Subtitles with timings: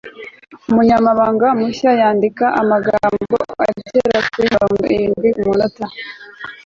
[0.69, 5.85] umunyamabanga mushya yandika amagambo agera kuri mirongo irindwi kumunota